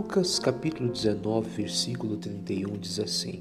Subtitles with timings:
[0.00, 3.40] Lucas capítulo 19, versículo 31 diz assim: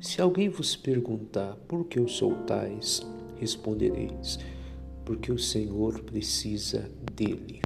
[0.00, 4.38] Se alguém vos perguntar por que o soltais, respondereis:
[5.04, 7.60] porque o Senhor precisa dele.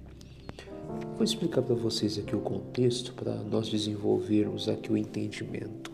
[1.15, 5.93] Vou explicar para vocês aqui o contexto para nós desenvolvermos aqui o entendimento.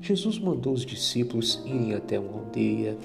[0.00, 2.96] Jesus mandou os discípulos irem até uma aldeia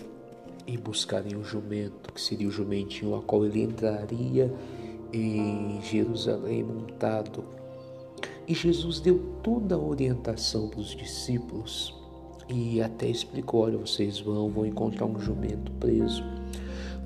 [0.67, 4.53] e buscarem o jumento, que seria o jumentinho a qual ele entraria
[5.11, 7.59] em Jerusalém montado.
[8.47, 11.93] E Jesus deu toda a orientação para os discípulos
[12.49, 16.23] e até explicou: olha, vocês vão, vão encontrar um jumento preso.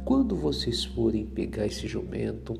[0.03, 2.59] Quando vocês forem pegar esse jumento,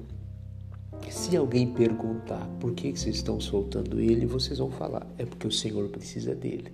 [1.09, 5.51] se alguém perguntar por que vocês estão soltando ele, vocês vão falar: é porque o
[5.51, 6.73] Senhor precisa dele.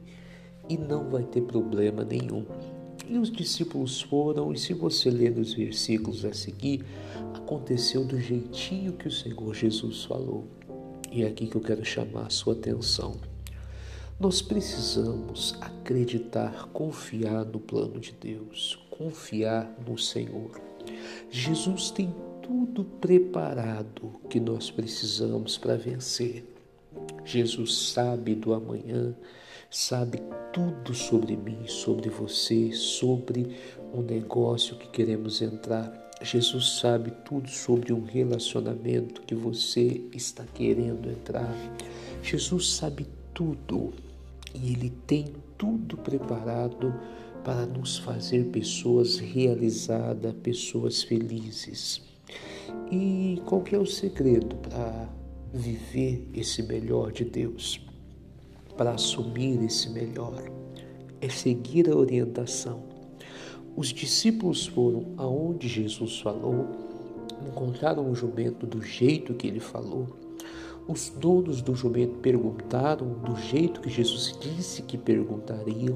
[0.70, 2.46] E não vai ter problema nenhum.
[3.08, 6.86] E os discípulos foram, e se você ler nos versículos a seguir,
[7.34, 10.48] aconteceu do jeitinho que o Senhor Jesus falou.
[11.12, 13.18] E é aqui que eu quero chamar a sua atenção.
[14.18, 20.62] Nós precisamos acreditar, confiar no plano de Deus, confiar no Senhor.
[21.30, 26.46] Jesus tem tudo preparado que nós precisamos para vencer.
[27.26, 29.14] Jesus sabe do amanhã,
[29.70, 30.22] sabe
[30.54, 33.56] tudo sobre mim, sobre você, sobre
[33.94, 36.11] o negócio que queremos entrar.
[36.24, 41.56] Jesus sabe tudo sobre um relacionamento que você está querendo entrar.
[42.22, 43.92] Jesus sabe tudo
[44.54, 46.94] e Ele tem tudo preparado
[47.44, 52.02] para nos fazer pessoas realizadas, pessoas felizes.
[52.92, 55.10] E qual que é o segredo para
[55.52, 57.82] viver esse melhor de Deus?
[58.78, 60.44] Para assumir esse melhor?
[61.20, 62.91] É seguir a orientação.
[63.76, 66.68] Os discípulos foram aonde Jesus falou,
[67.48, 70.08] encontraram o jumento do jeito que ele falou.
[70.88, 75.96] Os donos do jumento perguntaram do jeito que Jesus disse que perguntariam.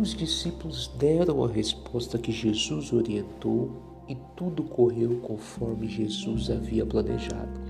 [0.00, 7.60] Os discípulos deram a resposta que Jesus orientou e tudo correu conforme Jesus havia planejado.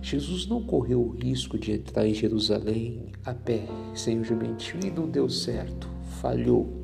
[0.00, 4.90] Jesus não correu o risco de entrar em Jerusalém a pé, sem o jumentinho, e
[4.90, 5.88] não deu certo,
[6.20, 6.81] falhou.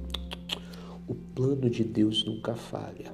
[1.08, 3.12] O plano de Deus nunca falha.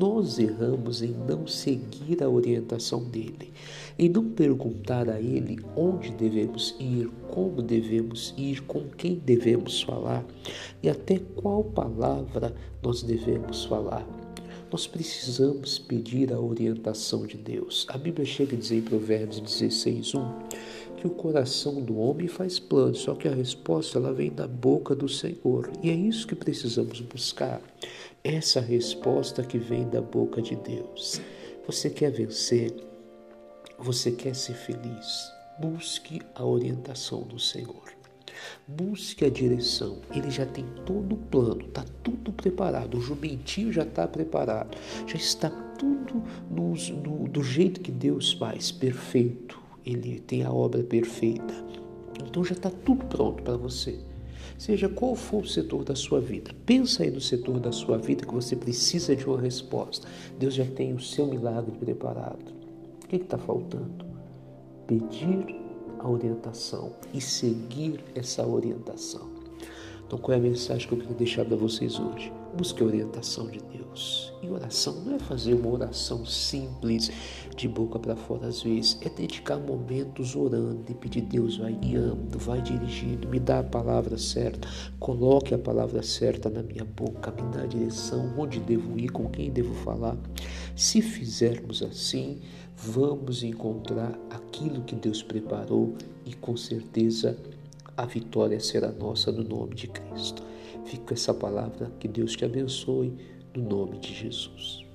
[0.00, 3.52] Nós erramos em não seguir a orientação dele,
[3.98, 10.24] em não perguntar a ele onde devemos ir, como devemos ir, com quem devemos falar
[10.82, 14.06] e até qual palavra nós devemos falar
[14.70, 17.86] nós precisamos pedir a orientação de Deus.
[17.88, 20.32] A Bíblia chega a dizer em Provérbios 16, 1,
[20.96, 24.94] que o coração do homem faz planos, só que a resposta ela vem da boca
[24.94, 25.70] do Senhor.
[25.82, 27.60] E é isso que precisamos buscar.
[28.24, 31.20] Essa resposta que vem da boca de Deus.
[31.66, 32.74] Você quer vencer?
[33.78, 35.30] Você quer ser feliz?
[35.60, 37.84] Busque a orientação do Senhor.
[38.66, 39.98] Busque a direção.
[40.14, 42.98] Ele já tem todo o plano, está tudo preparado.
[42.98, 44.76] O jumentinho já está preparado.
[45.06, 49.65] Já está tudo no, do jeito que Deus faz, perfeito.
[49.86, 51.54] Ele tem a obra perfeita.
[52.26, 53.98] Então já está tudo pronto para você.
[54.58, 58.26] Seja qual for o setor da sua vida, pensa aí no setor da sua vida
[58.26, 60.08] que você precisa de uma resposta.
[60.38, 62.52] Deus já tem o seu milagre preparado.
[63.04, 64.04] O que está faltando?
[64.86, 65.54] Pedir
[65.98, 69.35] a orientação e seguir essa orientação.
[70.06, 72.32] Então, qual é a mensagem que eu quero deixar para vocês hoje?
[72.56, 74.32] Busque a orientação de Deus.
[74.40, 77.10] E oração não é fazer uma oração simples,
[77.56, 78.96] de boca para fora às vezes.
[79.00, 84.16] É dedicar momentos orando e pedir: Deus, vai guiando, vai dirigindo, me dá a palavra
[84.16, 84.68] certa,
[85.00, 89.28] coloque a palavra certa na minha boca, me dá a direção, onde devo ir, com
[89.28, 90.16] quem devo falar.
[90.76, 92.40] Se fizermos assim,
[92.76, 97.36] vamos encontrar aquilo que Deus preparou e com certeza
[97.96, 100.42] a vitória será nossa no nome de Cristo.
[101.06, 103.12] Com essa palavra, que Deus te abençoe,
[103.54, 104.85] no nome de Jesus.